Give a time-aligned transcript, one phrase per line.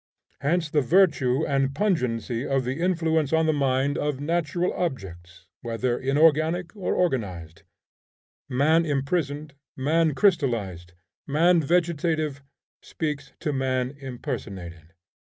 [0.39, 5.95] Hence the virtue and pungency of the influence on the mind of natural objects, whether
[5.99, 7.61] inorganic or organized.
[8.49, 10.93] Man imprisoned, man crystallized,
[11.27, 12.41] man vegetative,
[12.81, 14.93] speaks to man impersonated.